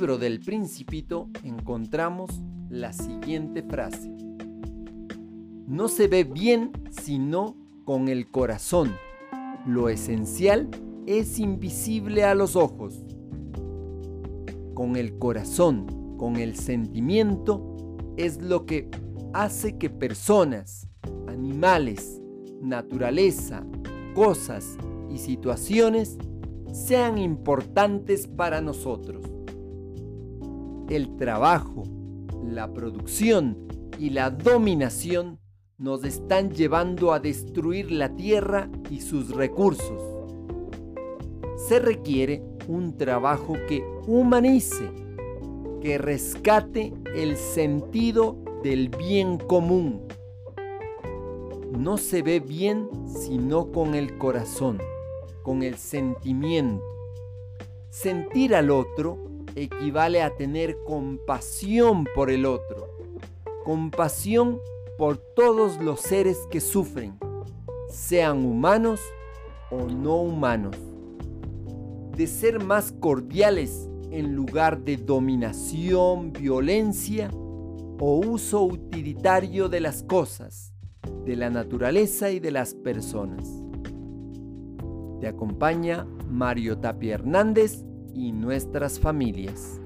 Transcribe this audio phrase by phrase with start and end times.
[0.00, 2.30] libro del Principito encontramos
[2.70, 4.10] la siguiente frase.
[5.66, 7.54] No se ve bien sino
[7.84, 8.94] con el corazón.
[9.66, 10.70] Lo esencial
[11.04, 13.04] es invisible a los ojos.
[14.72, 17.76] Con el corazón, con el sentimiento,
[18.16, 18.88] es lo que
[19.34, 20.88] hace que personas,
[21.28, 22.22] animales,
[22.62, 23.66] naturaleza,
[24.14, 24.78] cosas
[25.10, 26.16] y situaciones
[26.72, 29.39] sean importantes para nosotros.
[30.90, 31.84] El trabajo,
[32.44, 35.38] la producción y la dominación
[35.78, 40.02] nos están llevando a destruir la tierra y sus recursos.
[41.68, 44.90] Se requiere un trabajo que humanice,
[45.80, 50.08] que rescate el sentido del bien común.
[51.70, 54.78] No se ve bien sino con el corazón,
[55.44, 56.82] con el sentimiento.
[57.90, 62.88] Sentir al otro equivale a tener compasión por el otro,
[63.64, 64.60] compasión
[64.98, 67.18] por todos los seres que sufren,
[67.88, 69.00] sean humanos
[69.70, 70.76] o no humanos.
[72.16, 80.74] De ser más cordiales en lugar de dominación, violencia o uso utilitario de las cosas,
[81.24, 83.48] de la naturaleza y de las personas.
[85.20, 89.80] Te acompaña Mario Tapia Hernández y nuestras familias.